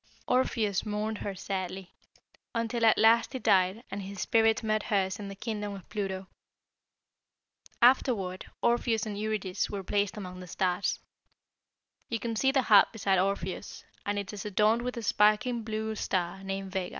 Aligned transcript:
"Orpheus 0.27 0.83
mourned 0.83 1.19
her 1.19 1.35
sadly, 1.35 1.93
until 2.55 2.85
at 2.87 2.97
last 2.97 3.33
he 3.33 3.37
died 3.37 3.83
and 3.91 4.01
his 4.01 4.19
spirit 4.19 4.63
met 4.63 4.81
hers 4.81 5.19
in 5.19 5.27
the 5.27 5.35
kingdom 5.35 5.75
of 5.75 5.87
Pluto. 5.89 6.25
Afterward 7.83 8.47
Orpheus 8.63 9.05
and 9.05 9.15
Eurydice 9.15 9.69
were 9.69 9.83
placed 9.83 10.17
among 10.17 10.39
the 10.39 10.47
stars. 10.47 10.97
You 12.09 12.17
can 12.19 12.35
see 12.35 12.51
the 12.51 12.63
harp 12.63 12.91
beside 12.91 13.19
Orpheus, 13.19 13.83
and 14.03 14.17
it 14.17 14.33
is 14.33 14.43
adorned 14.43 14.81
with 14.81 14.97
a 14.97 15.03
sparkling 15.03 15.61
blue 15.61 15.93
star 15.93 16.43
named 16.43 16.71
Vega. 16.71 16.89